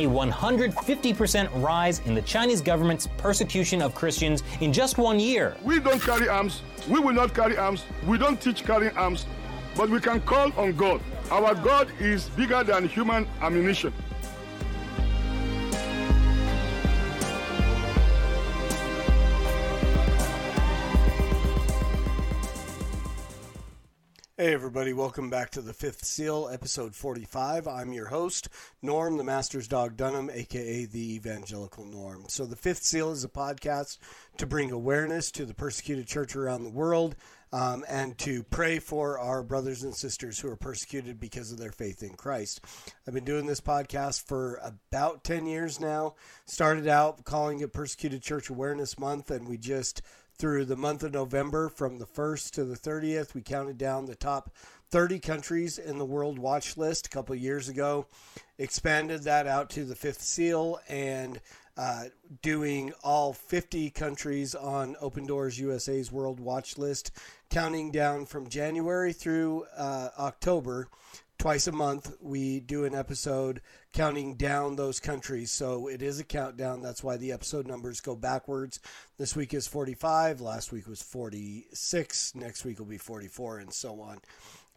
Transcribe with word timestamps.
a 0.00 0.06
150% 0.06 1.62
rise 1.62 2.00
in 2.00 2.14
the 2.14 2.22
Chinese 2.22 2.62
government's 2.62 3.06
persecution 3.18 3.82
of 3.82 3.94
Christians 3.94 4.42
in 4.60 4.72
just 4.72 4.96
one 4.96 5.20
year. 5.20 5.56
We 5.62 5.78
don't 5.78 6.00
carry 6.00 6.28
arms. 6.28 6.62
We 6.88 7.00
will 7.00 7.12
not 7.12 7.34
carry 7.34 7.58
arms. 7.58 7.84
We 8.06 8.16
don't 8.16 8.40
teach 8.40 8.64
carrying 8.64 8.96
arms. 8.96 9.26
But 9.76 9.90
we 9.90 10.00
can 10.00 10.20
call 10.20 10.52
on 10.56 10.72
God. 10.72 11.00
Our 11.30 11.54
God 11.54 11.88
is 12.00 12.28
bigger 12.30 12.64
than 12.64 12.88
human 12.88 13.26
ammunition. 13.40 13.92
Hey, 24.40 24.54
everybody, 24.54 24.94
welcome 24.94 25.28
back 25.28 25.50
to 25.50 25.60
the 25.60 25.74
Fifth 25.74 26.02
Seal, 26.02 26.48
episode 26.50 26.94
45. 26.94 27.68
I'm 27.68 27.92
your 27.92 28.06
host, 28.06 28.48
Norm, 28.80 29.18
the 29.18 29.22
Master's 29.22 29.68
Dog 29.68 29.98
Dunham, 29.98 30.30
aka 30.32 30.86
the 30.86 31.16
Evangelical 31.16 31.84
Norm. 31.84 32.24
So, 32.28 32.46
the 32.46 32.56
Fifth 32.56 32.82
Seal 32.82 33.10
is 33.10 33.22
a 33.22 33.28
podcast 33.28 33.98
to 34.38 34.46
bring 34.46 34.70
awareness 34.70 35.30
to 35.32 35.44
the 35.44 35.52
persecuted 35.52 36.06
church 36.06 36.34
around 36.34 36.64
the 36.64 36.70
world 36.70 37.16
um, 37.52 37.84
and 37.86 38.16
to 38.16 38.42
pray 38.44 38.78
for 38.78 39.18
our 39.18 39.42
brothers 39.42 39.82
and 39.82 39.94
sisters 39.94 40.38
who 40.38 40.48
are 40.48 40.56
persecuted 40.56 41.20
because 41.20 41.52
of 41.52 41.58
their 41.58 41.72
faith 41.72 42.02
in 42.02 42.14
Christ. 42.14 42.62
I've 43.06 43.12
been 43.12 43.24
doing 43.26 43.44
this 43.44 43.60
podcast 43.60 44.26
for 44.26 44.58
about 44.62 45.22
10 45.22 45.44
years 45.44 45.80
now. 45.80 46.14
Started 46.46 46.88
out 46.88 47.24
calling 47.24 47.60
it 47.60 47.74
Persecuted 47.74 48.22
Church 48.22 48.48
Awareness 48.48 48.98
Month, 48.98 49.30
and 49.30 49.46
we 49.46 49.58
just 49.58 50.00
through 50.40 50.64
the 50.64 50.74
month 50.76 51.02
of 51.02 51.12
November 51.12 51.68
from 51.68 51.98
the 51.98 52.06
1st 52.06 52.52
to 52.52 52.64
the 52.64 52.74
30th. 52.74 53.34
We 53.34 53.42
counted 53.42 53.76
down 53.76 54.06
the 54.06 54.14
top 54.14 54.50
30 54.88 55.18
countries 55.18 55.76
in 55.76 55.98
the 55.98 56.04
World 56.06 56.38
Watch 56.38 56.78
List 56.78 57.06
a 57.06 57.10
couple 57.10 57.34
years 57.34 57.68
ago, 57.68 58.06
expanded 58.56 59.24
that 59.24 59.46
out 59.46 59.68
to 59.70 59.84
the 59.84 59.94
fifth 59.94 60.22
seal, 60.22 60.80
and 60.88 61.42
uh, 61.76 62.04
doing 62.40 62.94
all 63.04 63.34
50 63.34 63.90
countries 63.90 64.54
on 64.54 64.96
Open 65.02 65.26
Doors 65.26 65.60
USA's 65.60 66.10
World 66.10 66.40
Watch 66.40 66.78
List, 66.78 67.10
counting 67.50 67.90
down 67.90 68.24
from 68.24 68.48
January 68.48 69.12
through 69.12 69.66
uh, 69.76 70.08
October 70.18 70.88
twice 71.40 71.66
a 71.66 71.72
month 71.72 72.14
we 72.20 72.60
do 72.60 72.84
an 72.84 72.94
episode 72.94 73.62
counting 73.94 74.34
down 74.34 74.76
those 74.76 75.00
countries. 75.00 75.50
So 75.50 75.88
it 75.88 76.02
is 76.02 76.20
a 76.20 76.24
countdown. 76.24 76.82
That's 76.82 77.02
why 77.02 77.16
the 77.16 77.32
episode 77.32 77.66
numbers 77.66 78.02
go 78.02 78.14
backwards. 78.14 78.78
This 79.16 79.34
week 79.34 79.54
is 79.54 79.66
45 79.66 80.42
last 80.42 80.70
week 80.70 80.86
was 80.86 81.00
46 81.02 82.34
next 82.34 82.66
week 82.66 82.78
will 82.78 82.84
be 82.84 82.98
44 82.98 83.60
and 83.60 83.72
so 83.72 84.02
on. 84.02 84.18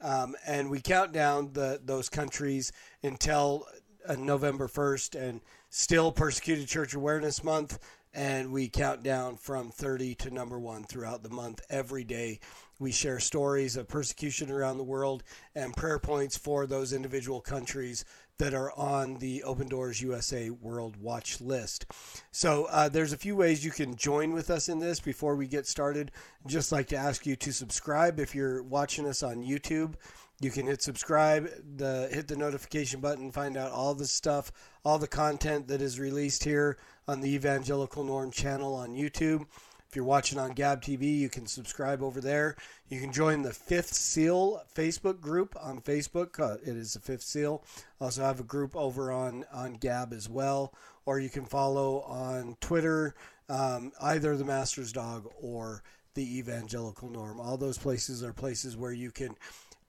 Um, 0.01 0.37
and 0.47 0.69
we 0.71 0.79
count 0.79 1.11
down 1.11 1.51
the 1.51 1.81
those 1.83 2.07
countries 2.07 2.71
until 3.03 3.65
uh, 4.07 4.15
november 4.15 4.69
1st 4.69 5.21
and 5.21 5.41
still 5.69 6.13
persecuted 6.13 6.69
church 6.69 6.93
awareness 6.93 7.43
month 7.43 7.77
and 8.13 8.51
we 8.51 8.69
count 8.69 9.03
down 9.03 9.37
from 9.37 9.69
30 9.69 10.15
to 10.15 10.31
number 10.31 10.59
one 10.59 10.83
throughout 10.83 11.23
the 11.23 11.29
month 11.29 11.61
every 11.69 12.03
day 12.03 12.39
we 12.83 12.91
share 12.91 13.19
stories 13.19 13.77
of 13.77 13.87
persecution 13.87 14.51
around 14.51 14.77
the 14.77 14.83
world 14.83 15.23
and 15.55 15.75
prayer 15.75 15.99
points 15.99 16.37
for 16.37 16.65
those 16.65 16.91
individual 16.91 17.39
countries 17.39 18.03
that 18.39 18.53
are 18.53 18.73
on 18.73 19.19
the 19.19 19.43
Open 19.43 19.69
Doors 19.69 20.01
USA 20.01 20.49
World 20.49 20.97
Watch 20.97 21.39
list. 21.39 21.85
So 22.31 22.65
uh, 22.65 22.89
there's 22.89 23.13
a 23.13 23.17
few 23.17 23.35
ways 23.35 23.63
you 23.63 23.71
can 23.71 23.95
join 23.95 24.33
with 24.33 24.49
us 24.49 24.69
in 24.69 24.79
this. 24.79 24.99
Before 24.99 25.35
we 25.35 25.47
get 25.47 25.67
started, 25.67 26.11
just 26.47 26.71
like 26.71 26.87
to 26.87 26.97
ask 26.97 27.25
you 27.25 27.35
to 27.37 27.53
subscribe 27.53 28.19
if 28.19 28.33
you're 28.35 28.63
watching 28.63 29.07
us 29.07 29.23
on 29.23 29.43
YouTube. 29.43 29.93
You 30.39 30.51
can 30.51 30.67
hit 30.67 30.81
subscribe, 30.81 31.49
the 31.77 32.09
hit 32.11 32.27
the 32.27 32.35
notification 32.35 32.99
button, 32.99 33.31
find 33.31 33.55
out 33.55 33.71
all 33.71 33.93
the 33.93 34.07
stuff, 34.07 34.51
all 34.83 34.99
the 34.99 35.07
content 35.07 35.67
that 35.67 35.81
is 35.81 35.99
released 35.99 36.43
here 36.43 36.77
on 37.07 37.21
the 37.21 37.33
Evangelical 37.33 38.03
Norm 38.03 38.31
channel 38.31 38.75
on 38.75 38.95
YouTube. 38.95 39.45
If 39.93 39.95
you're 39.95 40.05
watching 40.05 40.39
on 40.39 40.53
Gab 40.53 40.81
TV, 40.81 41.19
you 41.19 41.29
can 41.29 41.45
subscribe 41.45 42.01
over 42.01 42.19
there. 42.19 42.55
You 42.89 42.99
can 42.99 43.13
join 43.13 43.43
the 43.43 43.53
Fifth 43.53 43.93
Seal 43.93 44.63
Facebook 44.75 45.21
group 45.21 45.55
on 45.61 45.81
Facebook. 45.81 46.39
Uh, 46.39 46.57
it 46.63 46.75
is 46.75 46.93
the 46.93 46.99
Fifth 46.99 47.21
Seal. 47.21 47.63
Also 48.01 48.23
have 48.23 48.39
a 48.39 48.43
group 48.43 48.75
over 48.75 49.11
on 49.11 49.45
on 49.53 49.73
Gab 49.73 50.11
as 50.11 50.27
well, 50.27 50.73
or 51.05 51.19
you 51.19 51.29
can 51.29 51.45
follow 51.45 52.01
on 52.01 52.57
Twitter 52.59 53.13
um, 53.49 53.91
either 54.01 54.35
the 54.35 54.43
Master's 54.43 54.91
Dog 54.91 55.29
or 55.39 55.83
the 56.15 56.39
Evangelical 56.39 57.09
Norm. 57.09 57.39
All 57.39 57.57
those 57.57 57.77
places 57.77 58.23
are 58.23 58.33
places 58.33 58.75
where 58.75 58.93
you 58.93 59.11
can 59.11 59.35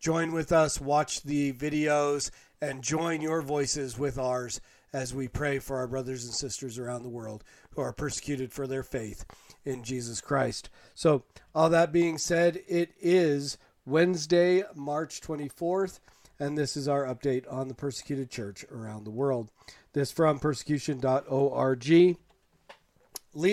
join 0.04 0.32
with 0.32 0.52
us, 0.52 0.78
watch 0.78 1.22
the 1.22 1.50
videos, 1.54 2.30
and 2.60 2.82
join 2.82 3.22
your 3.22 3.40
voices 3.40 3.98
with 3.98 4.18
ours 4.18 4.60
as 4.92 5.14
we 5.14 5.26
pray 5.26 5.58
for 5.58 5.78
our 5.78 5.86
brothers 5.86 6.26
and 6.26 6.34
sisters 6.34 6.78
around 6.78 7.02
the 7.02 7.08
world 7.08 7.42
who 7.70 7.80
are 7.80 7.94
persecuted 7.94 8.52
for 8.52 8.66
their 8.66 8.82
faith 8.82 9.24
in 9.64 9.82
Jesus 9.82 10.20
Christ. 10.20 10.68
So, 10.94 11.24
all 11.54 11.70
that 11.70 11.90
being 11.90 12.18
said, 12.18 12.60
it 12.68 12.92
is 13.00 13.56
Wednesday, 13.86 14.62
March 14.74 15.22
24th, 15.22 16.00
and 16.38 16.58
this 16.58 16.76
is 16.76 16.86
our 16.86 17.06
update 17.06 17.50
on 17.50 17.68
the 17.68 17.74
persecuted 17.74 18.30
church 18.30 18.62
around 18.70 19.04
the 19.04 19.10
world. 19.10 19.48
This 19.94 20.12
from 20.12 20.38
persecution.org. 20.38 21.88
Leah 21.88 22.18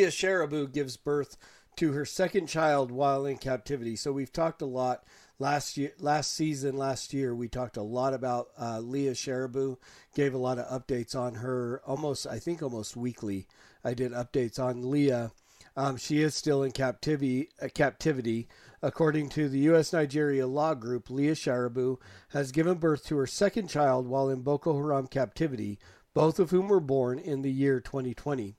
Sharibu 0.07 0.73
gives 0.73 0.97
birth 0.97 1.37
to 1.77 1.93
her 1.93 2.03
second 2.03 2.47
child 2.47 2.91
while 2.91 3.25
in 3.25 3.37
captivity. 3.37 3.95
So 3.95 4.11
we've 4.11 4.33
talked 4.33 4.61
a 4.61 4.65
lot 4.65 5.05
last 5.41 5.75
year, 5.75 5.91
last 5.99 6.33
season, 6.33 6.77
last 6.77 7.13
year. 7.13 7.35
We 7.35 7.49
talked 7.49 7.75
a 7.75 7.83
lot 7.83 8.13
about 8.13 8.47
uh, 8.57 8.79
Leah 8.79 9.11
Sharibu. 9.11 9.77
Gave 10.15 10.33
a 10.33 10.37
lot 10.37 10.57
of 10.57 10.81
updates 10.81 11.15
on 11.15 11.35
her, 11.35 11.81
almost 11.85 12.25
I 12.25 12.39
think 12.39 12.63
almost 12.63 12.95
weekly. 12.95 13.47
I 13.83 13.93
did 13.93 14.13
updates 14.13 14.57
on 14.57 14.89
Leah 14.89 15.31
um, 15.75 15.95
she 15.97 16.21
is 16.21 16.35
still 16.35 16.63
in 16.63 16.71
captivity. 16.71 17.49
Uh, 17.61 17.67
captivity. 17.73 18.47
According 18.81 19.29
to 19.29 19.47
the 19.47 19.59
U.S. 19.59 19.93
Nigeria 19.93 20.47
law 20.47 20.73
group, 20.73 21.09
Leah 21.09 21.35
Sharibu 21.35 21.97
has 22.29 22.51
given 22.51 22.77
birth 22.77 23.05
to 23.05 23.17
her 23.17 23.27
second 23.27 23.67
child 23.69 24.07
while 24.07 24.29
in 24.29 24.41
Boko 24.41 24.75
Haram 24.75 25.07
captivity, 25.07 25.79
both 26.13 26.39
of 26.39 26.49
whom 26.49 26.67
were 26.67 26.79
born 26.79 27.19
in 27.19 27.41
the 27.41 27.51
year 27.51 27.79
2020. 27.79 28.55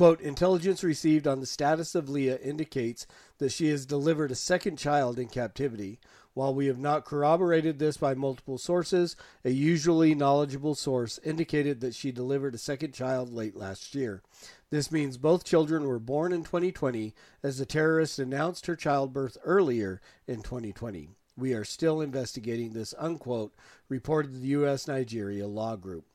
Quote, 0.00 0.22
intelligence 0.22 0.82
received 0.82 1.26
on 1.26 1.40
the 1.40 1.46
status 1.46 1.94
of 1.94 2.08
Leah 2.08 2.38
indicates 2.38 3.06
that 3.36 3.52
she 3.52 3.68
has 3.68 3.84
delivered 3.84 4.30
a 4.30 4.34
second 4.34 4.78
child 4.78 5.18
in 5.18 5.28
captivity. 5.28 6.00
While 6.32 6.54
we 6.54 6.68
have 6.68 6.78
not 6.78 7.04
corroborated 7.04 7.78
this 7.78 7.98
by 7.98 8.14
multiple 8.14 8.56
sources, 8.56 9.14
a 9.44 9.50
usually 9.50 10.14
knowledgeable 10.14 10.74
source 10.74 11.20
indicated 11.22 11.80
that 11.80 11.94
she 11.94 12.12
delivered 12.12 12.54
a 12.54 12.56
second 12.56 12.94
child 12.94 13.30
late 13.30 13.54
last 13.54 13.94
year. 13.94 14.22
This 14.70 14.90
means 14.90 15.18
both 15.18 15.44
children 15.44 15.84
were 15.84 15.98
born 15.98 16.32
in 16.32 16.44
2020 16.44 17.14
as 17.42 17.58
the 17.58 17.66
terrorist 17.66 18.18
announced 18.18 18.64
her 18.64 18.76
childbirth 18.76 19.36
earlier 19.44 20.00
in 20.26 20.40
2020. 20.40 21.10
We 21.36 21.52
are 21.52 21.64
still 21.66 22.00
investigating 22.00 22.72
this, 22.72 22.94
unquote, 22.98 23.54
reported 23.90 24.40
the 24.40 24.48
U.S. 24.48 24.88
Nigeria 24.88 25.46
Law 25.46 25.76
Group. 25.76 26.06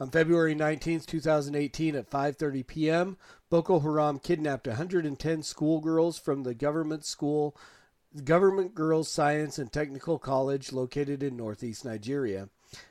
On 0.00 0.10
February 0.10 0.54
19, 0.54 1.00
2018 1.00 1.96
at 1.96 2.10
5:30 2.10 2.66
p.m., 2.66 3.16
Boko 3.50 3.80
Haram 3.80 4.18
kidnapped 4.18 4.66
110 4.66 5.42
schoolgirls 5.42 6.18
from 6.18 6.42
the 6.42 6.54
government 6.54 7.04
school 7.04 7.56
Government 8.24 8.74
Girls 8.74 9.10
Science 9.10 9.58
and 9.58 9.70
Technical 9.70 10.18
College 10.18 10.72
located 10.72 11.22
in 11.22 11.36
northeast 11.36 11.84
Nigeria. 11.84 12.48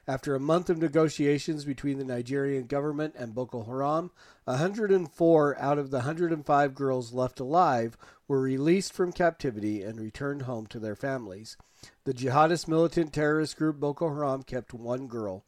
After 0.07 0.35
a 0.35 0.39
month 0.39 0.69
of 0.69 0.77
negotiations 0.77 1.65
between 1.65 1.97
the 1.97 2.05
Nigerian 2.05 2.67
government 2.67 3.15
and 3.17 3.33
Boko 3.33 3.63
Haram, 3.63 4.11
104 4.43 5.59
out 5.59 5.79
of 5.79 5.89
the 5.89 5.97
105 5.97 6.75
girls 6.75 7.11
left 7.11 7.39
alive 7.39 7.97
were 8.27 8.39
released 8.39 8.93
from 8.93 9.11
captivity 9.11 9.81
and 9.81 9.99
returned 9.99 10.43
home 10.43 10.67
to 10.67 10.79
their 10.79 10.95
families. 10.95 11.57
The 12.03 12.13
jihadist 12.13 12.67
militant 12.67 13.11
terrorist 13.11 13.57
group 13.57 13.79
Boko 13.79 14.09
Haram 14.09 14.43
kept 14.43 14.73
one 14.73 15.07
girl, 15.07 15.43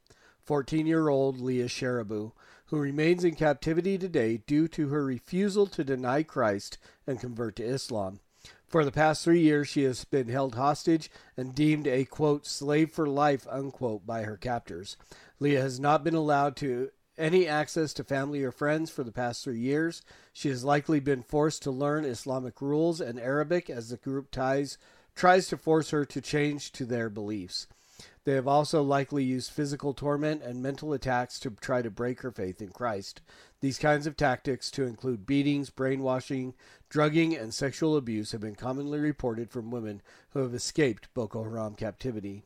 14 0.48 0.88
year 0.88 1.10
old 1.10 1.42
Leah 1.42 1.66
Sharibu, 1.68 2.32
who 2.68 2.80
remains 2.80 3.26
in 3.26 3.36
captivity 3.36 3.98
today 3.98 4.38
due 4.48 4.70
to 4.70 4.88
her 4.88 5.04
refusal 5.04 5.68
to 5.68 5.84
deny 5.84 6.24
Christ 6.24 6.78
and 7.06 7.20
convert 7.20 7.58
to 7.58 7.66
Islam. 7.66 8.22
For 8.66 8.86
the 8.86 8.92
past 8.92 9.24
three 9.24 9.42
years, 9.42 9.68
she 9.68 9.84
has 9.84 10.06
been 10.06 10.30
held 10.30 10.56
hostage 10.56 11.12
and 11.36 11.54
deemed 11.54 11.86
a, 11.86 12.06
quote, 12.06 12.48
slave 12.48 12.92
for 12.92 13.08
life, 13.08 13.46
unquote, 13.50 14.06
by 14.06 14.24
her 14.24 14.38
captors. 14.38 14.96
Leah 15.40 15.62
has 15.62 15.82
not 15.82 16.04
been 16.04 16.16
allowed 16.16 16.56
to 16.58 16.92
any 17.18 17.46
access 17.46 17.92
to 17.94 18.04
family 18.06 18.42
or 18.44 18.52
friends 18.52 18.90
for 18.90 19.04
the 19.04 19.12
past 19.12 19.44
three 19.44 19.60
years. 19.60 20.02
She 20.32 20.48
has 20.48 20.64
likely 20.64 21.02
been 21.02 21.24
forced 21.24 21.62
to 21.64 21.72
learn 21.72 22.06
Islamic 22.06 22.62
rules 22.62 23.02
and 23.02 23.20
Arabic 23.20 23.70
as 23.70 23.90
the 23.90 23.98
group 23.98 24.32
ties, 24.32 24.78
tries 25.14 25.48
to 25.48 25.58
force 25.58 25.90
her 25.90 26.06
to 26.06 26.22
change 26.22 26.72
to 26.74 26.86
their 26.86 27.10
beliefs. 27.10 27.68
They 28.28 28.34
have 28.34 28.46
also 28.46 28.84
likely 28.84 29.24
used 29.24 29.54
physical 29.54 29.94
torment 29.94 30.44
and 30.44 30.62
mental 30.62 30.92
attacks 30.92 31.40
to 31.40 31.50
try 31.50 31.82
to 31.82 31.90
break 31.90 32.20
her 32.24 32.32
faith 32.32 32.62
in 32.62 32.72
Christ. 32.72 33.22
These 33.62 33.80
kinds 33.80 34.06
of 34.06 34.18
tactics, 34.18 34.70
to 34.72 34.84
include 34.84 35.26
beatings, 35.26 35.70
brainwashing, 35.70 36.54
drugging, 36.90 37.34
and 37.34 37.54
sexual 37.54 37.96
abuse, 37.96 38.34
have 38.34 38.42
been 38.42 38.56
commonly 38.56 39.00
reported 39.00 39.50
from 39.50 39.72
women 39.72 40.02
who 40.32 40.40
have 40.42 40.54
escaped 40.54 41.08
Boko 41.14 41.46
Haram 41.46 41.76
captivity. 41.76 42.44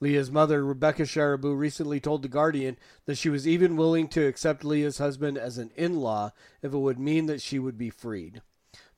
Leah's 0.00 0.32
mother, 0.32 0.64
Rebecca 0.64 1.04
Sharibu, 1.04 1.56
recently 1.56 2.00
told 2.00 2.22
The 2.22 2.28
Guardian 2.28 2.76
that 3.06 3.16
she 3.16 3.28
was 3.28 3.46
even 3.46 3.76
willing 3.76 4.08
to 4.08 4.26
accept 4.26 4.64
Leah's 4.64 4.98
husband 4.98 5.38
as 5.38 5.56
an 5.56 5.70
in 5.76 6.00
law 6.00 6.32
if 6.62 6.74
it 6.74 6.78
would 6.78 6.98
mean 6.98 7.26
that 7.26 7.40
she 7.40 7.60
would 7.60 7.78
be 7.78 7.90
freed. 7.90 8.42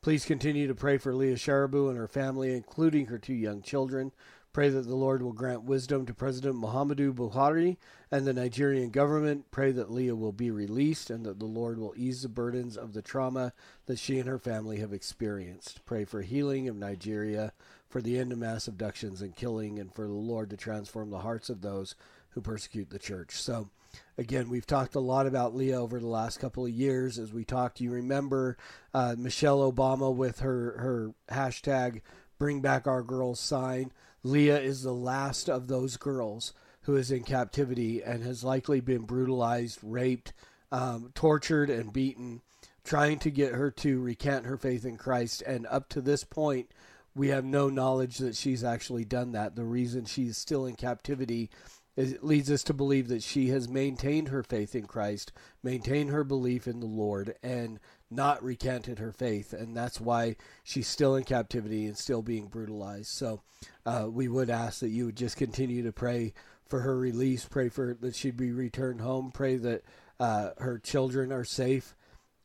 Please 0.05 0.25
continue 0.27 0.67
to 0.67 0.75
pray 0.75 0.99
for 0.99 1.15
Leah 1.15 1.37
Sharibu 1.37 1.89
and 1.89 1.97
her 1.97 2.09
family, 2.09 2.55
including 2.55 3.07
her 3.07 3.19
two 3.19 3.33
young 3.33 3.63
children. 3.63 4.13
Pray 4.55 4.69
that 4.69 4.87
the 4.87 4.95
Lord 4.95 5.21
will 5.21 5.33
grant 5.33 5.65
wisdom 5.65 6.07
to 6.07 6.15
President 6.15 6.55
Muhammadu 6.55 7.13
Buhari 7.13 7.77
and 8.13 8.25
the 8.25 8.33
Nigerian 8.33 8.91
government. 8.91 9.51
Pray 9.51 9.73
that 9.73 9.91
Leah 9.91 10.15
will 10.15 10.31
be 10.31 10.49
released 10.53 11.11
and 11.11 11.27
that 11.27 11.41
the 11.41 11.45
Lord 11.45 11.77
will 11.77 11.93
ease 11.97 12.23
the 12.23 12.29
burdens 12.29 12.77
of 12.77 12.93
the 12.93 13.03
trauma 13.03 13.53
that 13.87 13.99
she 13.99 14.21
and 14.21 14.29
her 14.29 14.39
family 14.39 14.79
have 14.79 14.93
experienced. 14.93 15.85
Pray 15.85 16.05
for 16.05 16.23
healing 16.23 16.69
of 16.69 16.77
Nigeria, 16.77 17.53
for 17.89 18.01
the 18.01 18.17
end 18.17 18.31
of 18.31 18.39
mass 18.39 18.69
abductions 18.69 19.23
and 19.23 19.35
killing, 19.35 19.81
and 19.81 19.93
for 19.93 20.07
the 20.07 20.13
Lord 20.13 20.51
to 20.51 20.57
transform 20.57 21.11
the 21.11 21.19
hearts 21.19 21.51
of 21.51 21.61
those 21.61 21.97
who 22.31 22.41
persecute 22.41 22.91
the 22.91 22.99
church. 23.01 23.33
So, 23.33 23.71
again, 24.17 24.49
we've 24.49 24.69
talked 24.69 24.95
a 24.95 25.01
lot 25.01 25.27
about 25.27 25.57
Leah 25.57 25.83
over 25.83 25.99
the 25.99 26.07
last 26.07 26.39
couple 26.39 26.65
of 26.65 26.71
years. 26.71 27.19
As 27.19 27.33
we 27.33 27.45
talked, 27.45 27.81
you 27.81 27.91
remember 27.91 28.57
uh, 28.95 29.17
Michelle 29.19 29.69
Obama 29.73 30.15
with 30.15 30.39
her, 30.41 30.77
her 30.79 31.13
hashtag 31.29 32.03
Bring 32.39 32.61
Back 32.61 32.87
Our 32.87 33.03
Girls 33.03 33.41
sign. 33.41 33.91
Leah 34.25 34.59
is 34.59 34.83
the 34.83 34.95
last 34.95 35.49
of 35.49 35.69
those 35.69 35.97
girls 35.99 36.55
who 36.83 36.97
is 36.97 37.11
in 37.11 37.23
captivity 37.23 38.03
and 38.03 38.25
has 38.25 38.43
likely 38.43 38.81
been 38.81 39.03
brutalized, 39.03 39.79
raped, 39.83 40.33
um, 40.73 41.13
tortured, 41.15 41.71
and 41.71 41.93
beaten, 41.93 42.41
trying 42.85 43.19
to 43.19 43.31
get 43.31 43.53
her 43.53 43.71
to 43.71 44.01
recant 44.01 44.47
her 44.47 44.57
faith 44.57 44.85
in 44.85 44.97
Christ. 44.97 45.43
And 45.47 45.67
up 45.67 45.89
to 45.91 46.01
this 46.01 46.25
point, 46.25 46.71
we 47.15 47.29
have 47.29 47.45
no 47.45 47.69
knowledge 47.69 48.19
that 48.19 48.35
she's 48.35 48.65
actually 48.65 49.05
done 49.05 49.33
that. 49.33 49.57
The 49.57 49.65
reason 49.65 50.07
she's 50.07 50.37
still 50.37 50.67
in 50.67 50.75
captivity 50.75 51.51
it 51.97 52.25
leads 52.25 52.51
us 52.51 52.65
to 52.65 52.75
believe 52.75 53.09
that 53.09 53.23
she 53.23 53.49
has 53.49 53.69
maintained 53.69 54.29
her 54.29 54.43
faith 54.43 54.75
in 54.75 54.87
Christ, 54.87 55.33
maintained 55.63 56.11
her 56.11 56.25
belief 56.25 56.67
in 56.67 56.81
the 56.81 56.87
Lord, 56.87 57.37
and 57.43 57.79
not 58.11 58.43
recanted 58.43 58.99
her 58.99 59.13
faith. 59.13 59.53
And 59.53 59.77
that's 59.77 60.01
why 60.01 60.37
she's 60.65 60.89
still 60.89 61.15
in 61.15 61.25
captivity 61.25 61.87
and 61.87 61.97
still 61.97 62.23
being 62.23 62.49
brutalized. 62.49 63.09
So 63.09 63.43
uh, 63.87 64.09
we 64.11 64.27
would 64.27 64.51
ask 64.51 64.81
that 64.81 64.89
you 64.89 65.07
would 65.07 65.17
just 65.17 65.37
continue 65.37 65.83
to 65.85 65.93
pray 65.93 66.35
for 66.67 66.81
her 66.81 66.97
release, 66.97 67.45
pray 67.45 67.69
for 67.69 67.95
that 68.01 68.17
she'd 68.17 68.37
be 68.37 68.51
returned 68.51 69.01
home, 69.01 69.31
pray 69.33 69.57
that 69.57 69.83
uh, 70.19 70.51
her 70.59 70.79
children 70.79 71.31
are 71.31 71.45
safe, 71.45 71.95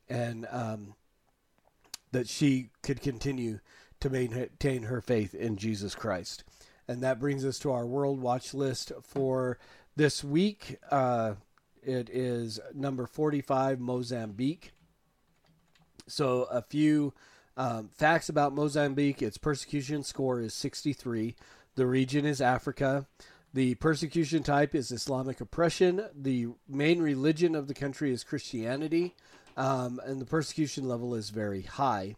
and 0.08 0.46
um, 0.50 0.94
that 2.12 2.28
she 2.28 2.70
could 2.82 3.00
continue 3.00 3.58
to 4.00 4.10
maintain 4.10 4.84
her 4.84 5.00
faith 5.00 5.34
in 5.34 5.56
Jesus 5.56 5.94
Christ. 5.94 6.44
And 6.90 7.04
that 7.04 7.20
brings 7.20 7.44
us 7.44 7.60
to 7.60 7.70
our 7.70 7.86
World 7.86 8.20
Watch 8.20 8.52
list 8.52 8.90
for 9.00 9.58
this 9.94 10.24
week. 10.24 10.76
Uh, 10.90 11.34
it 11.84 12.10
is 12.10 12.58
number 12.74 13.06
45, 13.06 13.78
Mozambique. 13.78 14.72
So, 16.08 16.48
a 16.50 16.62
few 16.62 17.14
um, 17.56 17.90
facts 17.96 18.28
about 18.28 18.56
Mozambique 18.56 19.22
its 19.22 19.38
persecution 19.38 20.02
score 20.02 20.40
is 20.40 20.52
63. 20.52 21.36
The 21.76 21.86
region 21.86 22.26
is 22.26 22.40
Africa. 22.40 23.06
The 23.54 23.76
persecution 23.76 24.42
type 24.42 24.74
is 24.74 24.90
Islamic 24.90 25.40
oppression. 25.40 26.06
The 26.12 26.48
main 26.68 27.00
religion 27.00 27.54
of 27.54 27.68
the 27.68 27.74
country 27.74 28.10
is 28.10 28.24
Christianity. 28.24 29.14
Um, 29.56 30.00
and 30.04 30.20
the 30.20 30.26
persecution 30.26 30.88
level 30.88 31.14
is 31.14 31.30
very 31.30 31.62
high. 31.62 32.16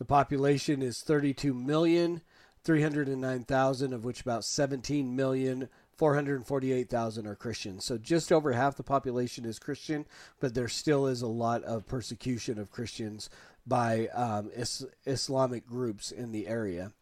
The 0.00 0.04
population 0.04 0.82
is 0.82 1.02
32 1.02 1.54
million, 1.54 2.22
309,000, 2.68 3.94
of 3.94 4.04
which 4.04 4.20
about 4.20 4.44
17 4.44 5.16
million 5.16 5.70
448,000 5.96 7.26
are 7.26 7.34
Christians. 7.34 7.86
So 7.86 7.96
just 7.96 8.30
over 8.30 8.52
half 8.52 8.76
the 8.76 8.82
population 8.82 9.46
is 9.46 9.58
Christian, 9.58 10.04
but 10.38 10.52
there 10.52 10.68
still 10.68 11.06
is 11.06 11.22
a 11.22 11.28
lot 11.28 11.64
of 11.64 11.86
persecution 11.86 12.58
of 12.58 12.70
Christians 12.70 13.30
by 13.66 14.08
um, 14.08 14.50
is- 14.54 14.84
Islamic 15.06 15.66
groups 15.66 16.10
in 16.10 16.30
the 16.30 16.46
area. 16.46 16.92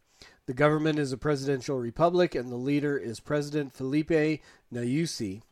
The 0.47 0.55
government 0.55 1.01
is 1.01 1.11
a 1.11 1.19
presidential 1.19 1.81
republic, 1.81 2.37
and 2.37 2.49
the 2.49 2.55
leader 2.55 2.97
is 2.97 3.19
President 3.19 3.73
Filipe 3.73 4.41
Nyusi. 4.73 5.43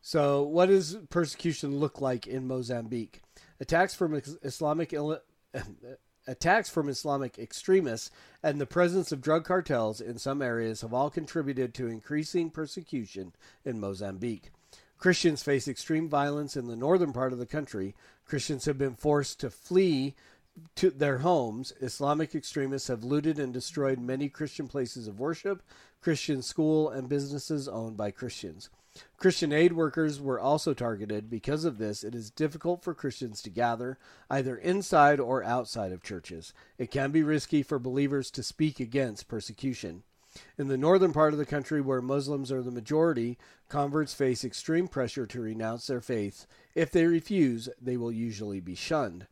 So, 0.00 0.42
what 0.42 0.70
does 0.70 0.96
persecution 1.10 1.76
look 1.78 2.00
like 2.00 2.26
in 2.26 2.48
Mozambique? 2.48 3.20
Attacks 3.60 3.94
from 3.94 4.18
Islamic 4.42 4.94
attacks 6.28 6.68
from 6.68 6.88
Islamic 6.88 7.38
extremists 7.38 8.10
and 8.42 8.60
the 8.60 8.66
presence 8.66 9.10
of 9.10 9.20
drug 9.20 9.44
cartels 9.44 10.00
in 10.00 10.18
some 10.18 10.42
areas 10.42 10.82
have 10.82 10.92
all 10.94 11.10
contributed 11.10 11.74
to 11.74 11.88
increasing 11.88 12.50
persecution 12.50 13.32
in 13.64 13.80
Mozambique. 13.80 14.50
Christians 14.98 15.42
face 15.42 15.66
extreme 15.66 16.08
violence 16.08 16.56
in 16.56 16.66
the 16.66 16.76
northern 16.76 17.12
part 17.12 17.32
of 17.32 17.38
the 17.38 17.46
country. 17.46 17.94
Christians 18.26 18.66
have 18.66 18.76
been 18.76 18.94
forced 18.94 19.40
to 19.40 19.50
flee 19.50 20.14
to 20.74 20.90
their 20.90 21.18
homes. 21.18 21.72
Islamic 21.80 22.34
extremists 22.34 22.88
have 22.88 23.04
looted 23.04 23.38
and 23.38 23.52
destroyed 23.52 24.00
many 24.00 24.28
Christian 24.28 24.68
places 24.68 25.06
of 25.08 25.20
worship, 25.20 25.62
Christian 26.00 26.42
school, 26.42 26.90
and 26.90 27.08
businesses 27.08 27.68
owned 27.68 27.96
by 27.96 28.10
Christians. 28.10 28.68
Christian 29.16 29.52
aid 29.52 29.72
workers 29.72 30.20
were 30.20 30.40
also 30.40 30.74
targeted. 30.74 31.28
Because 31.28 31.64
of 31.64 31.78
this, 31.78 32.04
it 32.04 32.14
is 32.14 32.30
difficult 32.30 32.82
for 32.82 32.94
Christians 32.94 33.42
to 33.42 33.50
gather, 33.50 33.98
either 34.30 34.56
inside 34.56 35.20
or 35.20 35.42
outside 35.42 35.92
of 35.92 36.02
churches. 36.02 36.52
It 36.78 36.90
can 36.90 37.10
be 37.10 37.22
risky 37.22 37.62
for 37.62 37.78
believers 37.78 38.30
to 38.32 38.42
speak 38.42 38.80
against 38.80 39.28
persecution. 39.28 40.02
In 40.56 40.68
the 40.68 40.76
northern 40.76 41.12
part 41.12 41.32
of 41.32 41.38
the 41.38 41.46
country, 41.46 41.80
where 41.80 42.02
Muslims 42.02 42.52
are 42.52 42.62
the 42.62 42.70
majority, 42.70 43.38
converts 43.68 44.14
face 44.14 44.44
extreme 44.44 44.86
pressure 44.86 45.26
to 45.26 45.40
renounce 45.40 45.86
their 45.86 46.00
faith. 46.00 46.46
If 46.74 46.90
they 46.90 47.06
refuse, 47.06 47.68
they 47.80 47.96
will 47.96 48.12
usually 48.12 48.60
be 48.60 48.74
shunned. 48.74 49.26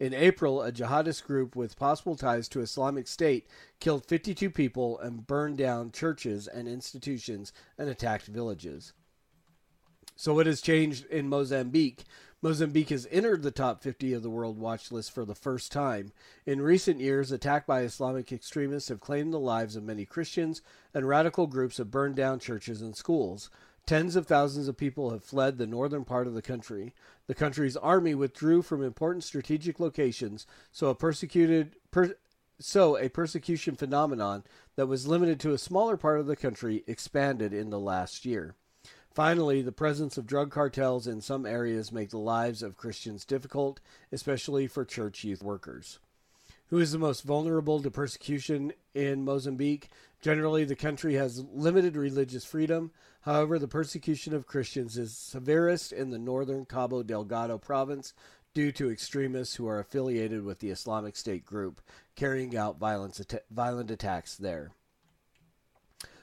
In 0.00 0.14
April, 0.14 0.62
a 0.62 0.72
jihadist 0.72 1.24
group 1.24 1.54
with 1.54 1.78
possible 1.78 2.16
ties 2.16 2.48
to 2.48 2.60
Islamic 2.60 3.06
State 3.06 3.46
killed 3.80 4.06
52 4.06 4.50
people 4.50 4.98
and 4.98 5.26
burned 5.26 5.58
down 5.58 5.92
churches 5.92 6.48
and 6.48 6.66
institutions 6.66 7.52
and 7.76 7.88
attacked 7.88 8.26
villages. 8.26 8.94
So, 10.18 10.32
what 10.32 10.46
has 10.46 10.62
changed 10.62 11.04
in 11.06 11.28
Mozambique? 11.28 12.04
Mozambique 12.40 12.88
has 12.88 13.06
entered 13.10 13.42
the 13.42 13.50
top 13.50 13.82
50 13.82 14.14
of 14.14 14.22
the 14.22 14.30
World 14.30 14.58
Watch 14.58 14.90
list 14.90 15.12
for 15.12 15.26
the 15.26 15.34
first 15.34 15.70
time. 15.70 16.10
In 16.46 16.62
recent 16.62 17.00
years, 17.00 17.30
attacks 17.30 17.66
by 17.66 17.82
Islamic 17.82 18.32
extremists 18.32 18.88
have 18.88 18.98
claimed 18.98 19.34
the 19.34 19.38
lives 19.38 19.76
of 19.76 19.84
many 19.84 20.06
Christians, 20.06 20.62
and 20.94 21.06
radical 21.06 21.46
groups 21.46 21.76
have 21.76 21.90
burned 21.90 22.16
down 22.16 22.38
churches 22.38 22.80
and 22.80 22.96
schools. 22.96 23.50
Tens 23.84 24.16
of 24.16 24.26
thousands 24.26 24.68
of 24.68 24.78
people 24.78 25.10
have 25.10 25.22
fled 25.22 25.58
the 25.58 25.66
northern 25.66 26.04
part 26.06 26.26
of 26.26 26.32
the 26.32 26.40
country. 26.40 26.94
The 27.26 27.34
country's 27.34 27.76
army 27.76 28.14
withdrew 28.14 28.62
from 28.62 28.82
important 28.82 29.22
strategic 29.22 29.78
locations, 29.78 30.46
so 30.72 30.88
a 30.88 30.94
persecuted 30.94 31.76
per, 31.90 32.16
so 32.58 32.96
a 32.96 33.10
persecution 33.10 33.76
phenomenon 33.76 34.44
that 34.76 34.86
was 34.86 35.06
limited 35.06 35.38
to 35.40 35.52
a 35.52 35.58
smaller 35.58 35.98
part 35.98 36.20
of 36.20 36.26
the 36.26 36.36
country 36.36 36.84
expanded 36.86 37.52
in 37.52 37.68
the 37.68 37.78
last 37.78 38.24
year. 38.24 38.54
Finally, 39.16 39.62
the 39.62 39.72
presence 39.72 40.18
of 40.18 40.26
drug 40.26 40.50
cartels 40.50 41.06
in 41.06 41.22
some 41.22 41.46
areas 41.46 41.90
make 41.90 42.10
the 42.10 42.18
lives 42.18 42.62
of 42.62 42.76
Christians 42.76 43.24
difficult, 43.24 43.80
especially 44.12 44.66
for 44.66 44.84
church 44.84 45.24
youth 45.24 45.42
workers. 45.42 45.98
Who 46.66 46.78
is 46.80 46.92
the 46.92 46.98
most 46.98 47.22
vulnerable 47.22 47.80
to 47.80 47.90
persecution 47.90 48.74
in 48.92 49.24
Mozambique? 49.24 49.88
Generally, 50.20 50.66
the 50.66 50.76
country 50.76 51.14
has 51.14 51.42
limited 51.50 51.96
religious 51.96 52.44
freedom. 52.44 52.90
However, 53.22 53.58
the 53.58 53.66
persecution 53.66 54.34
of 54.34 54.46
Christians 54.46 54.98
is 54.98 55.16
severest 55.16 55.92
in 55.94 56.10
the 56.10 56.18
northern 56.18 56.66
Cabo 56.66 57.02
Delgado 57.02 57.56
province 57.56 58.12
due 58.52 58.70
to 58.72 58.90
extremists 58.90 59.54
who 59.54 59.66
are 59.66 59.78
affiliated 59.78 60.44
with 60.44 60.58
the 60.58 60.68
Islamic 60.68 61.16
State 61.16 61.46
group 61.46 61.80
carrying 62.16 62.54
out 62.54 62.78
violent 62.78 63.90
attacks 63.90 64.36
there. 64.36 64.72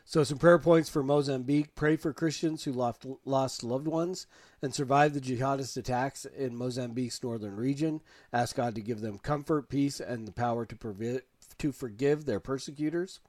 So, 0.05 0.23
some 0.23 0.37
prayer 0.37 0.59
points 0.59 0.89
for 0.89 1.01
Mozambique. 1.01 1.75
Pray 1.75 1.95
for 1.95 2.13
Christians 2.13 2.65
who 2.65 2.73
lost, 2.73 3.05
lost 3.25 3.63
loved 3.63 3.87
ones 3.87 4.27
and 4.61 4.75
survived 4.75 5.15
the 5.15 5.21
jihadist 5.21 5.77
attacks 5.77 6.25
in 6.25 6.57
Mozambique's 6.57 7.23
northern 7.23 7.55
region. 7.55 8.01
Ask 8.33 8.57
God 8.57 8.75
to 8.75 8.81
give 8.81 8.99
them 8.99 9.17
comfort, 9.17 9.69
peace, 9.69 10.01
and 10.01 10.27
the 10.27 10.33
power 10.33 10.65
to, 10.65 10.75
provi- 10.75 11.21
to 11.57 11.71
forgive 11.71 12.25
their 12.25 12.41
persecutors. 12.41 13.21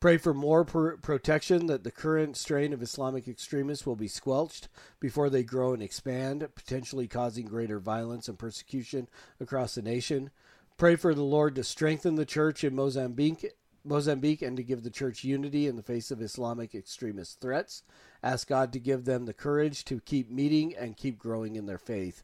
Pray 0.00 0.18
for 0.18 0.34
more 0.34 0.64
pr- 0.64 0.96
protection 0.96 1.66
that 1.66 1.82
the 1.82 1.90
current 1.90 2.36
strain 2.36 2.72
of 2.72 2.82
Islamic 2.82 3.26
extremists 3.26 3.86
will 3.86 3.96
be 3.96 4.08
squelched 4.08 4.68
before 5.00 5.30
they 5.30 5.44
grow 5.44 5.72
and 5.72 5.82
expand, 5.82 6.46
potentially 6.54 7.08
causing 7.08 7.46
greater 7.46 7.78
violence 7.78 8.28
and 8.28 8.38
persecution 8.38 9.08
across 9.40 9.76
the 9.76 9.82
nation. 9.82 10.30
Pray 10.76 10.96
for 10.96 11.14
the 11.14 11.22
Lord 11.22 11.54
to 11.54 11.64
strengthen 11.64 12.16
the 12.16 12.26
church 12.26 12.64
in 12.64 12.74
Mozambique 12.74 13.52
Mozambique 13.84 14.42
and 14.42 14.56
to 14.56 14.62
give 14.62 14.82
the 14.82 14.90
church 14.90 15.24
unity 15.24 15.66
in 15.66 15.76
the 15.76 15.82
face 15.82 16.10
of 16.10 16.22
Islamic 16.22 16.74
extremist 16.74 17.40
threats. 17.40 17.82
Ask 18.22 18.48
God 18.48 18.72
to 18.72 18.78
give 18.78 19.04
them 19.04 19.26
the 19.26 19.32
courage 19.32 19.84
to 19.86 20.00
keep 20.00 20.30
meeting 20.30 20.74
and 20.76 20.96
keep 20.96 21.18
growing 21.18 21.56
in 21.56 21.66
their 21.66 21.78
faith. 21.78 22.22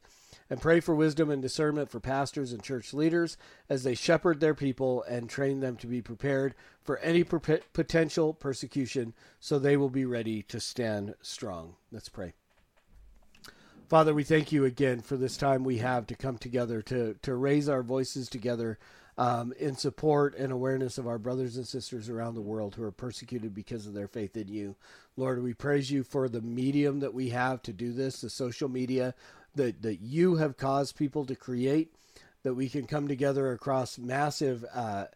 And 0.51 0.61
pray 0.61 0.81
for 0.81 0.95
wisdom 0.95 1.31
and 1.31 1.43
discernment 1.43 1.91
for 1.91 2.01
pastors 2.01 2.53
and 2.53 2.63
church 2.63 2.95
leaders 2.95 3.37
as 3.69 3.83
they 3.83 3.95
shepherd 3.95 4.41
their 4.41 4.55
people 4.55 5.03
and 5.03 5.29
train 5.29 5.61
them 5.61 5.77
to 5.77 5.87
be 5.87 6.01
prepared 6.01 6.55
for 6.83 6.99
any 6.99 7.23
per- 7.25 7.61
potential 7.73 8.33
persecution 8.33 9.13
so 9.41 9.59
they 9.59 9.77
will 9.77 9.91
be 9.91 10.07
ready 10.07 10.43
to 10.45 10.61
stand 10.61 11.15
strong. 11.21 11.77
Let's 11.93 12.09
pray. 12.09 12.33
Father, 13.89 14.13
we 14.13 14.23
thank 14.23 14.53
you 14.53 14.67
again 14.67 15.01
for 15.01 15.17
this 15.17 15.39
time 15.39 15.65
we 15.65 15.79
have 15.79 16.07
to 16.09 16.15
come 16.15 16.37
together 16.37 16.83
to, 16.83 17.15
to 17.23 17.35
raise 17.35 17.71
our 17.71 17.83
voices 17.83 18.29
together 18.29 18.79
um, 19.19 19.53
in 19.59 19.75
support 19.75 20.37
and 20.37 20.53
awareness 20.53 20.97
of 20.97 21.09
our 21.09 21.19
brothers 21.19 21.57
and 21.57 21.67
sisters 21.67 22.09
around 22.09 22.35
the 22.35 22.41
world 22.41 22.77
who 22.77 22.85
are 22.85 22.93
persecuted 22.93 23.53
because 23.53 23.87
of 23.87 23.93
their 23.93 24.07
faith 24.07 24.37
in 24.37 24.47
you. 24.47 24.77
Lord, 25.17 25.43
we 25.43 25.53
praise 25.53 25.91
you 25.91 26.05
for 26.05 26.29
the 26.29 26.41
medium 26.41 27.01
that 27.01 27.13
we 27.13 27.31
have 27.31 27.61
to 27.63 27.73
do 27.73 27.93
this, 27.93 28.21
the 28.21 28.31
social 28.31 28.69
media 28.69 29.15
that, 29.57 29.83
that 29.83 30.01
you 30.01 30.37
have 30.37 30.57
caused 30.57 30.97
people 30.97 31.27
to 31.27 31.35
create, 31.35 31.93
that 32.45 32.55
we 32.55 32.69
can 32.69 32.87
come 32.87 33.09
together 33.09 33.51
across 33.51 33.99
massive 33.99 34.65
uh, 34.73 35.07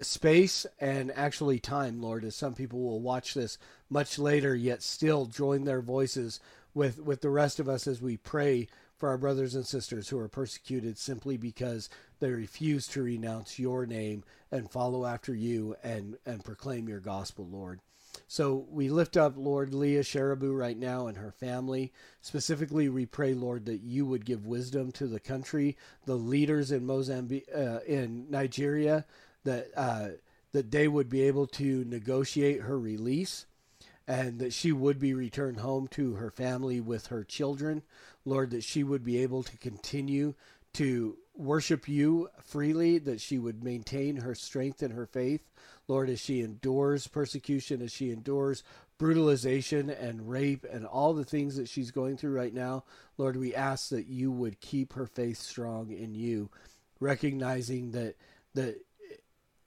space 0.00 0.64
and 0.78 1.10
actually 1.16 1.58
time, 1.58 2.00
Lord, 2.00 2.24
as 2.24 2.36
some 2.36 2.54
people 2.54 2.80
will 2.80 3.00
watch 3.00 3.34
this 3.34 3.58
much 3.90 4.16
later, 4.16 4.54
yet 4.54 4.80
still 4.80 5.26
join 5.26 5.64
their 5.64 5.82
voices 5.82 6.38
with 6.72 7.00
with 7.00 7.20
the 7.20 7.30
rest 7.30 7.58
of 7.58 7.68
us 7.68 7.88
as 7.88 8.00
we 8.00 8.16
pray 8.16 8.68
for 8.96 9.08
our 9.08 9.18
brothers 9.18 9.54
and 9.54 9.66
sisters 9.66 10.08
who 10.08 10.18
are 10.18 10.28
persecuted 10.28 10.98
simply 10.98 11.36
because 11.36 11.88
they 12.20 12.30
refuse 12.30 12.86
to 12.88 13.02
renounce 13.02 13.58
your 13.58 13.86
name 13.86 14.24
and 14.50 14.70
follow 14.70 15.04
after 15.06 15.34
you 15.34 15.76
and 15.82 16.16
and 16.24 16.44
proclaim 16.44 16.88
your 16.88 17.00
gospel, 17.00 17.46
Lord. 17.50 17.80
So 18.26 18.66
we 18.70 18.88
lift 18.88 19.16
up, 19.16 19.34
Lord, 19.36 19.72
Leah 19.72 20.02
Sharibu 20.02 20.56
right 20.56 20.76
now 20.76 21.06
and 21.06 21.16
her 21.16 21.30
family. 21.30 21.92
Specifically, 22.20 22.88
we 22.88 23.06
pray, 23.06 23.34
Lord, 23.34 23.66
that 23.66 23.82
you 23.82 24.04
would 24.06 24.24
give 24.24 24.46
wisdom 24.46 24.92
to 24.92 25.06
the 25.06 25.20
country, 25.20 25.76
the 26.06 26.16
leaders 26.16 26.72
in 26.72 26.86
Mozambique, 26.86 27.48
uh, 27.54 27.80
in 27.86 28.26
Nigeria, 28.30 29.04
that 29.44 29.68
uh, 29.76 30.08
that 30.52 30.70
they 30.70 30.88
would 30.88 31.08
be 31.08 31.22
able 31.22 31.46
to 31.46 31.84
negotiate 31.84 32.62
her 32.62 32.78
release 32.78 33.46
and 34.08 34.40
that 34.40 34.52
she 34.52 34.72
would 34.72 34.98
be 34.98 35.14
returned 35.14 35.58
home 35.58 35.86
to 35.86 36.14
her 36.14 36.30
family 36.30 36.80
with 36.80 37.06
her 37.06 37.22
children. 37.22 37.82
Lord, 38.24 38.50
that 38.50 38.64
she 38.64 38.82
would 38.82 39.04
be 39.04 39.18
able 39.18 39.44
to 39.44 39.56
continue 39.58 40.34
to 40.74 41.16
worship 41.40 41.88
you 41.88 42.28
freely, 42.42 42.98
that 42.98 43.20
she 43.20 43.38
would 43.38 43.64
maintain 43.64 44.16
her 44.16 44.34
strength 44.34 44.82
and 44.82 44.92
her 44.92 45.06
faith. 45.06 45.50
Lord, 45.88 46.10
as 46.10 46.20
she 46.20 46.42
endures 46.42 47.06
persecution, 47.06 47.82
as 47.82 47.92
she 47.92 48.10
endures 48.10 48.62
brutalization 48.98 49.88
and 49.88 50.28
rape 50.28 50.66
and 50.70 50.84
all 50.84 51.14
the 51.14 51.24
things 51.24 51.56
that 51.56 51.68
she's 51.68 51.90
going 51.90 52.16
through 52.16 52.36
right 52.36 52.52
now, 52.52 52.84
Lord, 53.16 53.36
we 53.36 53.54
ask 53.54 53.88
that 53.88 54.06
you 54.06 54.30
would 54.30 54.60
keep 54.60 54.92
her 54.92 55.06
faith 55.06 55.38
strong 55.38 55.90
in 55.90 56.14
you, 56.14 56.50
recognizing 57.00 57.92
that 57.92 58.16
that 58.54 58.76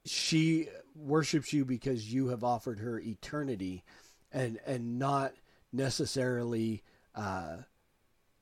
she 0.04 0.68
worships 0.94 1.52
you 1.52 1.64
because 1.64 2.12
you 2.12 2.28
have 2.28 2.44
offered 2.44 2.78
her 2.78 3.00
eternity 3.00 3.82
and 4.30 4.58
and 4.66 4.98
not 4.98 5.34
necessarily 5.72 6.82
uh, 7.14 7.56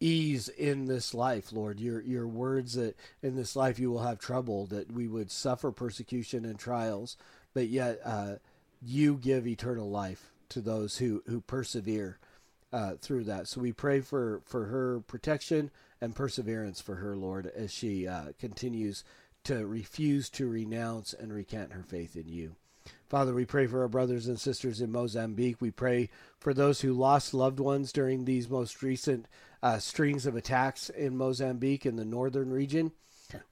ease 0.03 0.49
in 0.49 0.87
this 0.87 1.15
life, 1.15 1.53
Lord. 1.53 1.81
Your 1.81 2.01
your 2.01 2.27
words 2.27 2.75
that 2.75 2.97
in 3.23 3.37
this 3.37 3.55
life 3.57 3.79
you 3.79 3.91
will 3.91 4.03
have 4.03 4.19
trouble, 4.19 4.67
that 4.67 4.93
we 4.93 5.07
would 5.07 5.31
suffer 5.31 5.71
persecution 5.71 6.45
and 6.45 6.59
trials, 6.59 7.17
but 7.55 7.69
yet 7.69 8.01
uh, 8.05 8.35
you 8.83 9.17
give 9.17 9.47
eternal 9.47 9.89
life 9.89 10.33
to 10.51 10.61
those 10.61 10.99
who 10.99 11.23
who 11.27 11.41
persevere 11.41 12.19
uh, 12.73 12.95
through 13.01 13.25
that. 13.25 13.49
So 13.49 13.61
we 13.61 13.73
pray 13.73 14.01
for 14.01 14.43
for 14.45 14.67
her 14.67 15.01
protection 15.01 15.71
and 16.01 16.17
perseverance 16.17 16.81
for 16.81 16.97
her, 16.97 17.15
Lord, 17.17 17.47
as 17.47 17.73
she 17.73 18.09
uh, 18.09 18.33
continues 18.39 19.05
to 19.45 19.67
refuse 19.67 20.29
to 20.31 20.49
renounce 20.49 21.13
and 21.13 21.33
recant 21.33 21.73
her 21.73 21.83
faith 21.83 22.17
in 22.17 22.29
you. 22.29 22.57
Father, 23.09 23.35
we 23.35 23.45
pray 23.45 23.67
for 23.67 23.83
our 23.83 23.89
brothers 23.89 24.27
and 24.27 24.41
sisters 24.41 24.81
in 24.81 24.91
Mozambique. 24.91 25.61
We 25.61 25.71
pray 25.71 26.09
for 26.39 26.55
those 26.55 26.81
who 26.81 26.95
lost 26.95 27.35
loved 27.35 27.61
ones 27.61 27.93
during 27.93 28.25
these 28.25 28.49
most 28.49 28.83
recent 28.83 29.27
uh, 29.63 29.79
strings 29.79 30.27
of 30.27 30.35
attacks 30.35 30.89
in 30.89 31.17
Mozambique 31.17 31.85
in 31.87 31.97
the 31.97 32.05
northern 32.05 32.51
region. 32.51 32.93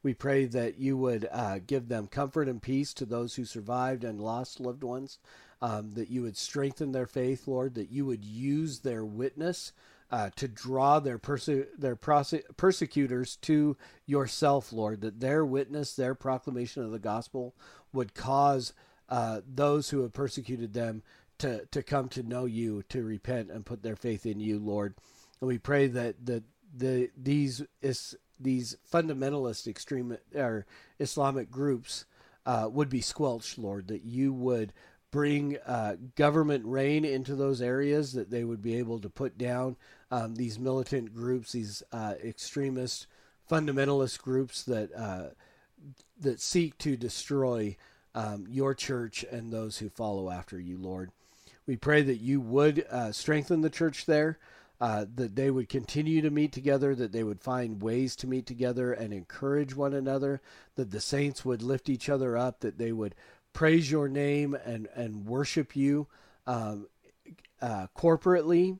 We 0.02 0.14
pray 0.14 0.46
that 0.46 0.78
you 0.78 0.96
would 0.96 1.28
uh, 1.30 1.58
give 1.66 1.88
them 1.88 2.06
comfort 2.06 2.48
and 2.48 2.60
peace 2.60 2.92
to 2.94 3.04
those 3.04 3.34
who 3.34 3.44
survived 3.44 4.04
and 4.04 4.20
lost 4.20 4.60
loved 4.60 4.82
ones, 4.82 5.18
um, 5.62 5.92
that 5.92 6.10
you 6.10 6.22
would 6.22 6.36
strengthen 6.36 6.92
their 6.92 7.06
faith, 7.06 7.46
Lord, 7.46 7.74
that 7.74 7.90
you 7.90 8.04
would 8.06 8.24
use 8.24 8.80
their 8.80 9.04
witness 9.04 9.72
uh, 10.10 10.30
to 10.36 10.48
draw 10.48 10.98
their 10.98 11.18
perse- 11.18 11.68
their 11.78 11.96
prose- 11.96 12.42
persecutors 12.56 13.36
to 13.36 13.76
yourself, 14.06 14.72
Lord, 14.72 15.02
that 15.02 15.20
their 15.20 15.44
witness, 15.44 15.94
their 15.94 16.14
proclamation 16.14 16.82
of 16.82 16.90
the 16.90 16.98
gospel 16.98 17.54
would 17.92 18.14
cause 18.14 18.72
uh, 19.10 19.40
those 19.46 19.90
who 19.90 20.02
have 20.02 20.12
persecuted 20.12 20.72
them 20.72 21.02
to, 21.38 21.66
to 21.66 21.82
come 21.82 22.08
to 22.10 22.22
know 22.22 22.44
you, 22.44 22.82
to 22.88 23.02
repent 23.02 23.50
and 23.50 23.66
put 23.66 23.82
their 23.82 23.96
faith 23.96 24.26
in 24.26 24.40
you, 24.40 24.58
Lord. 24.58 24.94
And 25.40 25.48
we 25.48 25.58
pray 25.58 25.88
that 25.88 26.24
the, 26.24 26.42
the 26.76 27.10
these 27.16 27.62
is, 27.82 28.16
these 28.38 28.76
fundamentalist 28.90 29.66
extreme 29.66 30.16
or 30.34 30.66
Islamic 30.98 31.50
groups 31.50 32.04
uh, 32.46 32.68
would 32.70 32.88
be 32.88 33.00
squelched, 33.00 33.58
Lord. 33.58 33.88
That 33.88 34.04
you 34.04 34.32
would 34.32 34.72
bring 35.10 35.56
uh, 35.66 35.96
government 36.14 36.64
reign 36.64 37.04
into 37.04 37.34
those 37.34 37.60
areas, 37.60 38.12
that 38.12 38.30
they 38.30 38.44
would 38.44 38.62
be 38.62 38.76
able 38.76 39.00
to 39.00 39.10
put 39.10 39.36
down 39.36 39.76
um, 40.10 40.36
these 40.36 40.58
militant 40.58 41.14
groups, 41.14 41.52
these 41.52 41.82
uh, 41.92 42.14
extremist 42.22 43.06
fundamentalist 43.50 44.20
groups 44.20 44.62
that 44.64 44.90
uh, 44.94 45.30
that 46.20 46.40
seek 46.40 46.76
to 46.78 46.96
destroy 46.96 47.76
um, 48.14 48.46
your 48.48 48.74
church 48.74 49.24
and 49.30 49.52
those 49.52 49.78
who 49.78 49.88
follow 49.88 50.30
after 50.30 50.58
you, 50.58 50.76
Lord. 50.78 51.10
We 51.66 51.76
pray 51.76 52.02
that 52.02 52.20
you 52.20 52.40
would 52.40 52.84
uh, 52.90 53.12
strengthen 53.12 53.60
the 53.60 53.70
church 53.70 54.06
there, 54.06 54.38
uh, 54.80 55.04
that 55.14 55.36
they 55.36 55.50
would 55.50 55.68
continue 55.68 56.22
to 56.22 56.30
meet 56.30 56.52
together, 56.52 56.94
that 56.94 57.12
they 57.12 57.22
would 57.22 57.40
find 57.40 57.82
ways 57.82 58.16
to 58.16 58.26
meet 58.26 58.46
together 58.46 58.92
and 58.92 59.12
encourage 59.12 59.76
one 59.76 59.94
another, 59.94 60.40
that 60.76 60.90
the 60.90 61.00
saints 61.00 61.44
would 61.44 61.62
lift 61.62 61.88
each 61.88 62.08
other 62.08 62.36
up, 62.36 62.60
that 62.60 62.78
they 62.78 62.92
would 62.92 63.14
praise 63.52 63.90
your 63.90 64.08
name 64.08 64.56
and, 64.64 64.88
and 64.94 65.26
worship 65.26 65.76
you 65.76 66.06
um, 66.46 66.88
uh, 67.60 67.86
corporately. 67.96 68.78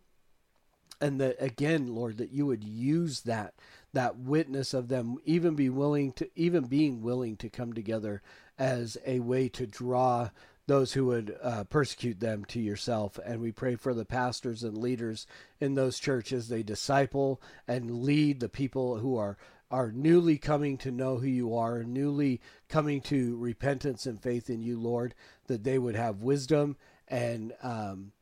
And 1.03 1.21
that 1.21 1.37
again, 1.41 1.95
Lord, 1.95 2.19
that 2.19 2.31
you 2.31 2.45
would 2.47 2.65
use 2.65 3.23
that 3.23 3.55
that 3.93 4.17
witness 4.17 4.73
of 4.75 4.89
them 4.89 5.17
even 5.25 5.55
be 5.55 5.69
willing 5.69 6.13
to 6.13 6.29
even 6.37 6.65
being 6.65 7.03
willing 7.03 7.37
to 7.37 7.49
come 7.49 7.73
together 7.73 8.23
as 8.61 8.99
a 9.07 9.19
way 9.21 9.49
to 9.49 9.67
draw 9.67 10.29
those 10.67 10.93
who 10.93 11.07
would 11.07 11.37
uh, 11.43 11.65
persecute 11.65 12.21
them 12.21 12.45
to 12.45 12.61
yourself. 12.61 13.19
And 13.25 13.41
we 13.41 13.51
pray 13.51 13.75
for 13.75 13.95
the 13.95 14.05
pastors 14.05 14.63
and 14.63 14.79
leaders 14.79 15.27
in 15.59 15.75
those 15.75 15.99
churches. 15.99 16.49
They 16.49 16.63
disciple 16.63 17.43
and 17.67 18.03
lead 18.03 18.39
the 18.39 18.49
people 18.49 18.99
who 18.99 19.17
are 19.17 19.37
are 19.73 19.93
newly 19.93 20.37
coming 20.37 20.77
to 20.77 20.91
know 20.91 21.19
who 21.19 21.29
you 21.29 21.57
are, 21.57 21.85
newly 21.85 22.41
coming 22.69 23.01
to 23.01 23.37
repentance 23.37 24.05
and 24.05 24.21
faith 24.21 24.51
in 24.51 24.61
you, 24.61 24.79
Lord, 24.79 25.15
that 25.47 25.63
they 25.63 25.79
would 25.79 25.95
have 25.95 26.23
wisdom 26.23 26.77
and 27.07 27.53
um, 27.63 28.13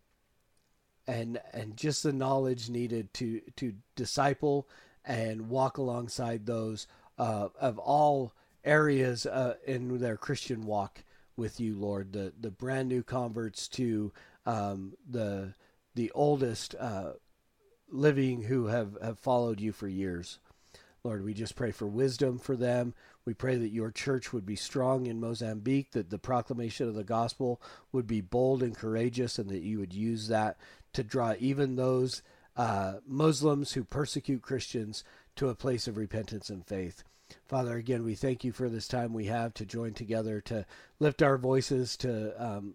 and 1.06 1.40
and 1.52 1.76
just 1.76 2.02
the 2.02 2.12
knowledge 2.12 2.70
needed 2.70 3.12
to 3.14 3.40
to 3.56 3.74
disciple 3.96 4.68
and 5.04 5.48
walk 5.48 5.78
alongside 5.78 6.46
those 6.46 6.86
uh, 7.18 7.48
of 7.58 7.78
all 7.78 8.34
areas 8.64 9.26
uh, 9.26 9.54
in 9.66 9.98
their 9.98 10.16
Christian 10.16 10.64
walk 10.64 11.04
with 11.36 11.60
you, 11.60 11.76
Lord. 11.76 12.12
The 12.12 12.32
the 12.38 12.50
brand 12.50 12.88
new 12.88 13.02
converts 13.02 13.68
to 13.68 14.12
um, 14.46 14.94
the 15.08 15.54
the 15.94 16.10
oldest 16.12 16.74
uh, 16.76 17.12
living 17.90 18.42
who 18.42 18.66
have, 18.66 18.96
have 19.02 19.18
followed 19.18 19.60
you 19.60 19.72
for 19.72 19.88
years. 19.88 20.38
Lord, 21.04 21.24
we 21.24 21.32
just 21.32 21.56
pray 21.56 21.70
for 21.70 21.86
wisdom 21.86 22.38
for 22.38 22.56
them. 22.56 22.94
We 23.24 23.34
pray 23.34 23.56
that 23.56 23.72
your 23.72 23.90
church 23.90 24.32
would 24.32 24.44
be 24.44 24.56
strong 24.56 25.06
in 25.06 25.20
Mozambique, 25.20 25.92
that 25.92 26.10
the 26.10 26.18
proclamation 26.18 26.88
of 26.88 26.94
the 26.94 27.04
gospel 27.04 27.60
would 27.92 28.06
be 28.06 28.20
bold 28.20 28.62
and 28.62 28.76
courageous, 28.76 29.38
and 29.38 29.48
that 29.50 29.62
you 29.62 29.78
would 29.78 29.92
use 29.92 30.28
that 30.28 30.58
to 30.92 31.02
draw 31.02 31.34
even 31.38 31.76
those 31.76 32.22
uh, 32.56 32.94
Muslims 33.06 33.72
who 33.72 33.84
persecute 33.84 34.42
Christians 34.42 35.04
to 35.36 35.48
a 35.48 35.54
place 35.54 35.86
of 35.86 35.96
repentance 35.96 36.50
and 36.50 36.66
faith. 36.66 37.04
Father, 37.46 37.76
again, 37.76 38.04
we 38.04 38.14
thank 38.14 38.44
you 38.44 38.52
for 38.52 38.68
this 38.68 38.88
time 38.88 39.12
we 39.12 39.26
have 39.26 39.54
to 39.54 39.66
join 39.66 39.94
together 39.94 40.40
to 40.42 40.66
lift 40.98 41.22
our 41.22 41.38
voices, 41.38 41.96
to 41.98 42.32
um, 42.42 42.74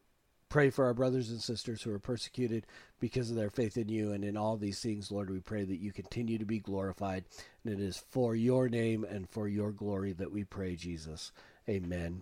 pray 0.50 0.69
for 0.69 0.86
our 0.86 0.93
brothers 0.93 1.29
and 1.31 1.41
sisters 1.41 1.81
who 1.81 1.91
are 1.91 2.00
persecuted 2.00 2.65
because 3.00 3.29
of 3.29 3.36
their 3.36 3.50
faith 3.50 3.75
in 3.77 3.89
you. 3.89 4.12
And 4.12 4.24
in 4.24 4.38
all 4.38 4.55
these 4.55 4.79
things, 4.79 5.12
Lord, 5.12 5.29
we 5.29 5.39
pray 5.39 5.63
that 5.63 5.79
you 5.79 5.91
continue 5.91 6.38
to 6.38 6.45
be 6.45 6.60
glorified. 6.60 7.25
And 7.65 7.74
it 7.74 7.79
is 7.79 7.98
for 7.98 8.36
your 8.36 8.69
name 8.69 9.03
and 9.03 9.27
for 9.29 9.48
your 9.48 9.72
glory 9.72 10.13
that 10.13 10.31
we 10.31 10.43
pray, 10.43 10.75
Jesus. 10.75 11.31
Amen. 11.67 12.22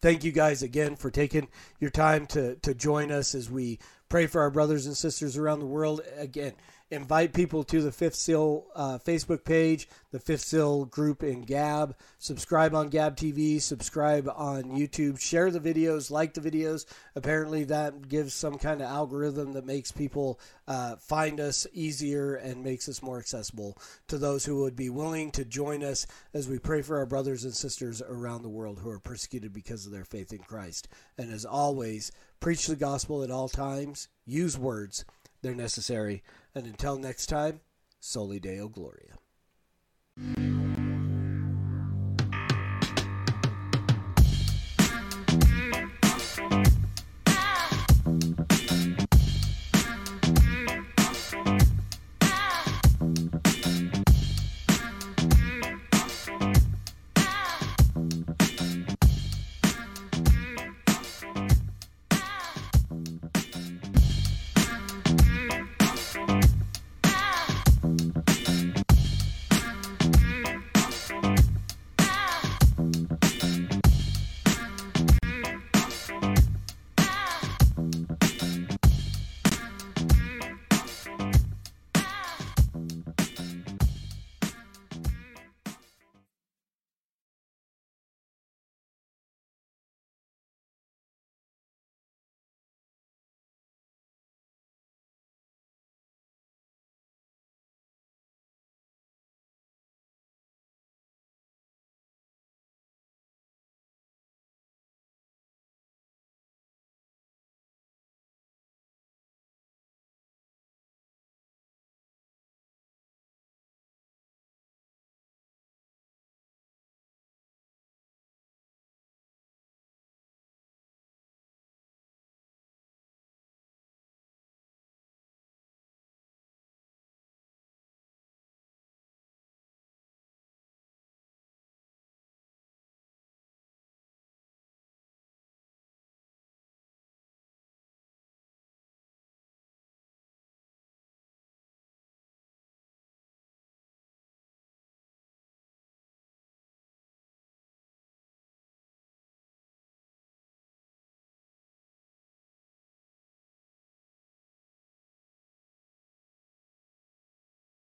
thank 0.00 0.24
you 0.24 0.32
guys 0.32 0.62
again 0.62 0.96
for 0.96 1.10
taking 1.10 1.48
your 1.80 1.90
time 1.90 2.26
to, 2.26 2.56
to 2.56 2.74
join 2.74 3.10
us 3.10 3.34
as 3.34 3.50
we 3.50 3.78
pray 4.08 4.26
for 4.26 4.40
our 4.40 4.50
brothers 4.50 4.86
and 4.86 4.96
sisters 4.96 5.36
around 5.36 5.60
the 5.60 5.66
world. 5.66 6.00
Again, 6.16 6.52
invite 6.90 7.32
people 7.32 7.64
to 7.64 7.82
the 7.82 7.90
Fifth 7.90 8.14
Seal 8.14 8.66
uh, 8.74 8.98
Facebook 8.98 9.44
page, 9.44 9.88
the 10.12 10.20
Fifth 10.20 10.42
Seal 10.42 10.84
group 10.84 11.22
in 11.22 11.42
Gab. 11.42 11.96
Subscribe 12.18 12.74
on 12.74 12.88
Gab 12.88 13.16
TV, 13.16 13.60
subscribe 13.60 14.28
on 14.34 14.64
YouTube, 14.64 15.18
share 15.18 15.50
the 15.50 15.60
videos, 15.60 16.10
like 16.10 16.34
the 16.34 16.40
videos. 16.40 16.86
Apparently, 17.16 17.64
that 17.64 18.08
gives 18.08 18.34
some 18.34 18.56
kind 18.56 18.80
of 18.80 18.88
algorithm 18.88 19.52
that 19.54 19.66
makes 19.66 19.90
people 19.90 20.38
uh, 20.68 20.96
find 20.96 21.40
us 21.40 21.66
easier 21.72 22.36
and 22.36 22.62
makes 22.62 22.88
us 22.88 23.02
more 23.02 23.18
accessible 23.18 23.76
to 24.06 24.16
those 24.16 24.44
who 24.44 24.62
would 24.62 24.76
be 24.76 24.90
willing 24.90 25.30
to 25.32 25.44
join 25.44 25.82
us 25.82 26.06
as 26.34 26.48
we 26.48 26.58
pray 26.58 26.82
for 26.82 26.98
our 26.98 27.06
brothers 27.06 27.44
and 27.44 27.54
sisters 27.54 28.00
around 28.00 28.42
the 28.42 28.48
world 28.48 28.78
who 28.78 28.90
are 28.90 29.00
persecuted 29.00 29.52
because 29.52 29.86
of 29.86 29.92
their 29.92 30.04
faith 30.04 30.32
in 30.32 30.38
Christ. 30.38 30.88
And 31.18 31.32
as 31.32 31.44
always, 31.44 32.12
preach 32.38 32.66
the 32.66 32.76
gospel 32.76 33.24
at 33.24 33.30
all 33.30 33.48
times, 33.48 34.08
use 34.24 34.56
words, 34.56 35.04
they're 35.46 35.54
necessary. 35.54 36.24
And 36.56 36.66
until 36.66 36.98
next 36.98 37.26
time, 37.26 37.60
Soli 38.00 38.40
Deo 38.40 38.68
Gloria. 38.68 39.14